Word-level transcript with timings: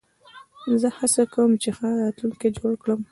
زه 0.81 0.87
هڅه 0.97 1.23
کوم، 1.33 1.51
چي 1.61 1.69
ښه 1.77 1.87
راتلونکی 2.01 2.49
جوړ 2.57 2.73
کړم. 2.83 2.99